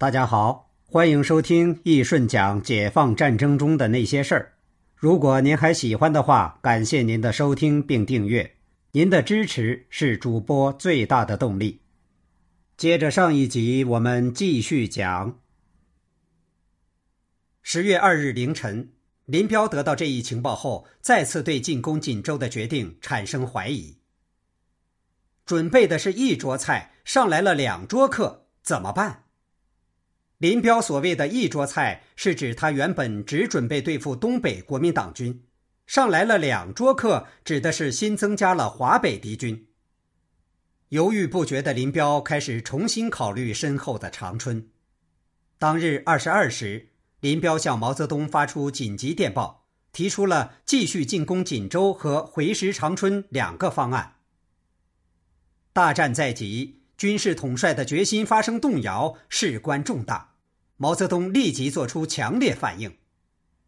[0.00, 4.52] 大家好，欢迎收听易顺讲解放战争中的那些事儿。
[4.94, 8.58] 如果您还喜欢的话，感谢您的收听并订阅，
[8.92, 11.80] 您的支持是主播最大的动力。
[12.76, 15.40] 接着上一集，我们继续讲。
[17.60, 18.92] 十月二日凌晨，
[19.24, 23.96] 林彪得到这一情报后，再次对进攻锦州的决定产生怀疑。
[25.44, 29.24] 准备的是一桌菜，上来了两桌客，怎么办？
[30.38, 35.42] 林彪所谓的一桌菜，是指他原本只准备对付东北国民党军，
[35.86, 39.66] 上来了两桌客，指的是新增加了华北敌军。
[40.90, 44.68] 犹豫不决的林彪开始重新考虑身后的长春。
[45.58, 54.14] 当日二十二时，林彪向毛泽东发出紧急电报，提出了继续进攻锦州和回师长春两个方案。
[55.72, 56.77] 大战在即。
[56.98, 60.34] 军事统帅的决心发生动摇，事关重大。
[60.76, 62.92] 毛泽东立即作出强烈反应。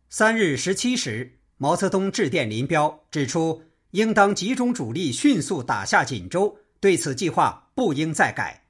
[0.09, 8.65] 三日十七时，毛泽东致电林彪，指出应当集中主力，迅速打下锦州，对此计划不应再改。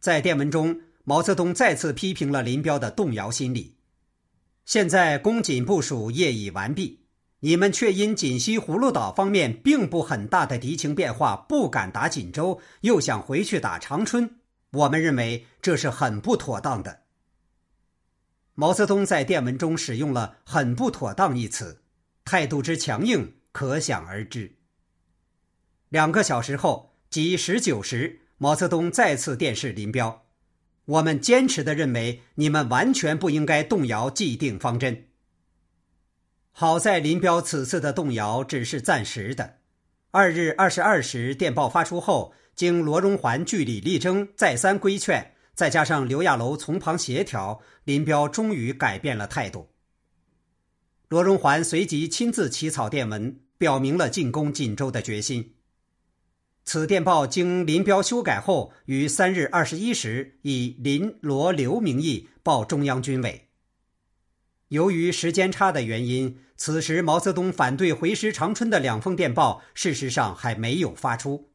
[0.00, 3.76] 在电文中，毛泽东再次批评了林彪的动摇心理。
[4.64, 7.05] 现在攻锦部署业已完毕。
[7.40, 14.36] 你们却因锦西葫芦岛方面并不很大的敌情变化，不敢打锦州，又想回去打长春。
[14.72, 17.02] 我们认为这是很不妥当的。
[18.54, 21.82] 毛泽东在电文中使用了“很不妥当”一词，
[22.24, 24.56] 态度之强硬可想而知。
[25.90, 30.24] 两个小时后，即十九时，毛泽东再次电示林彪
[30.86, 35.08] ：“我们坚持的认为，你们完全不应该动摇既定方针。”
[36.58, 39.56] 好在林彪此次的动摇只是暂时的。
[40.10, 49.68] 二日二十二时电报发出后，经罗荣桓据理力争，再三规劝，再加上刘亚楼从旁协调，林彪终于改变了态度。
[51.08, 55.56] 罗荣桓随即亲自起草电文，表明了进攻锦州的决心。
[56.64, 63.45] 此电报经林彪修改后，于三日二十一时以林、罗、刘名义报中央军委。
[64.68, 71.52] 由于时间差的原因，此时毛泽东反对回师长春的两封电报，事实上还没有发出。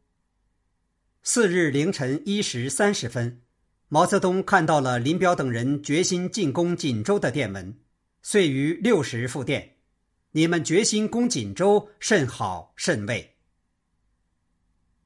[1.24, 3.42] 四日凌晨一时三十分，
[3.90, 7.78] 毛泽东看到了林彪等人决心进攻锦州的电文，
[8.24, 9.76] 遂于六时复电
[10.32, 13.36] ：“你们决心攻锦州，甚好甚慰。”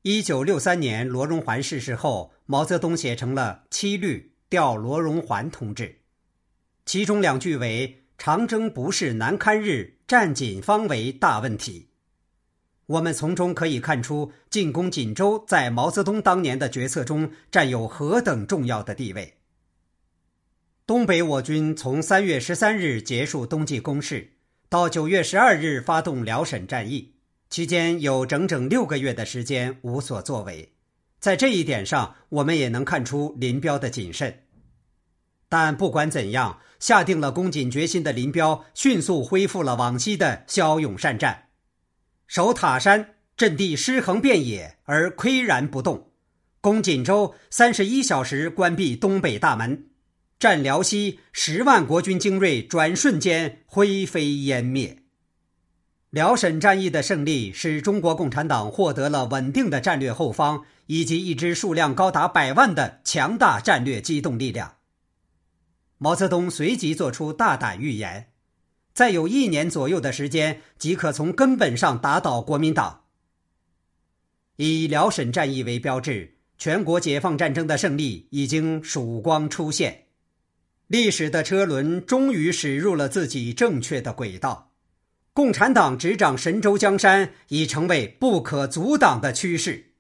[0.03, 6.03] 一九六三年罗荣桓逝世后，毛泽东写成了七律调罗荣桓同志。
[6.85, 11.89] 其中两句为“长征不是难堪日，战锦方为大问题”。
[12.85, 19.39] 我们从中可以看出，进攻锦州在毛泽东当年的决策中占有何等重要的地位。
[20.85, 24.33] 东北我军从三月十三日结束冬季攻势，
[24.69, 27.15] 到九月十二日发动辽沈战役，
[27.49, 30.73] 期间有整整六个月的时间无所作为。
[31.19, 34.44] 在这一点上，我们也能看出林彪的谨慎。
[35.47, 41.45] 但不管怎样，下定了攻锦决心的林彪迅速恢复了往昔的骁勇善战，
[42.27, 46.09] 守塔山阵地尸横遍野而岿然不动，
[46.61, 49.87] 攻锦州三十一小时关闭东北大门，
[50.39, 55.03] 占辽西十万国军精锐转瞬间灰飞烟灭。
[56.09, 64.74] 辽沈战役的胜利使中国共产党获得了稳定的战略后方以及一支数量高达百万的强大战略机动力量。
[65.97, 68.31] 毛泽东随即做出大胆预言：
[68.93, 73.03] 再有一年左右的时间，即可从根本上打倒国民党。
[74.57, 80.05] 以辽沈战役为标志，全国解放战争的胜利已经曙光出现，
[80.87, 84.71] 历史的车轮终于驶入了自己正确的轨道，
[85.33, 89.93] 共产党执掌神州江山已成为不可阻挡的趋势。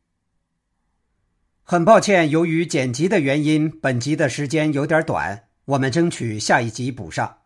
[1.63, 5.49] 很抱歉，由于剪辑的原因，本集的时间有点短。
[5.65, 7.39] 我们争取下一集补上。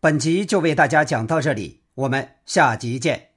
[0.00, 3.35] 本集就为大家讲到这里，我们下集见。